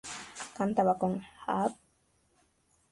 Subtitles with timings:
[0.57, 1.13] Contaba con
[1.45, 1.71] hab.